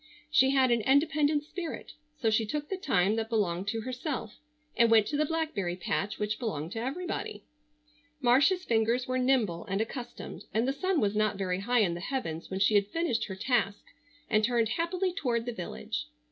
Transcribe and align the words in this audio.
She 0.31 0.49
had 0.49 0.71
an 0.71 0.81
independent 0.81 1.43
spirit, 1.43 1.91
so 2.19 2.31
she 2.31 2.43
took 2.47 2.69
the 2.69 2.75
time 2.77 3.17
that 3.17 3.29
belonged 3.29 3.67
to 3.67 3.81
herself, 3.81 4.39
and 4.75 4.89
went 4.89 5.05
to 5.09 5.15
the 5.15 5.27
blackberry 5.27 5.75
patch 5.75 6.17
which 6.17 6.39
belonged 6.39 6.71
to 6.71 6.79
everybody. 6.79 7.43
Marcia's 8.19 8.65
fingers 8.65 9.07
were 9.07 9.19
nimble 9.19 9.63
and 9.67 9.79
accustomed, 9.79 10.45
and 10.55 10.67
the 10.67 10.73
sun 10.73 11.01
was 11.01 11.15
not 11.15 11.37
very 11.37 11.59
high 11.59 11.81
in 11.81 11.93
the 11.93 11.99
heavens 11.99 12.49
when 12.49 12.59
she 12.59 12.73
had 12.73 12.87
finished 12.87 13.25
her 13.25 13.35
task 13.35 13.85
and 14.27 14.43
turned 14.43 14.69
happily 14.69 15.13
toward 15.13 15.45
the 15.45 15.53
village. 15.53 16.07